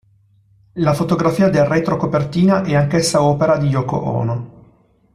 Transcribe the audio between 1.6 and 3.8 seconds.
retro-copertina è anch'essa opera di